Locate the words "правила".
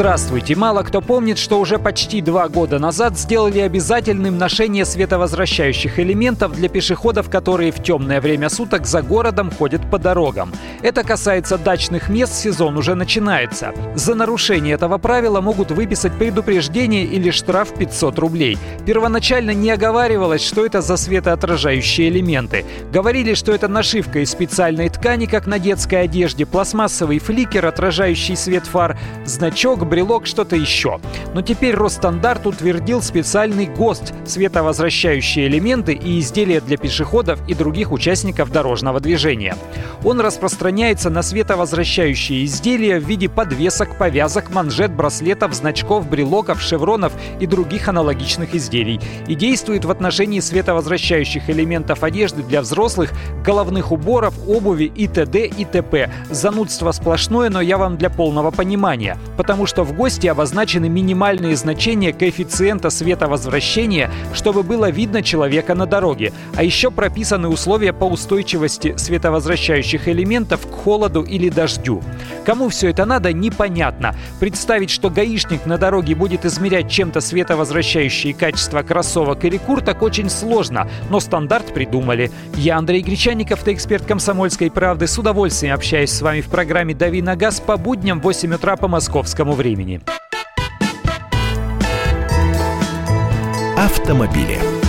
14.96-15.42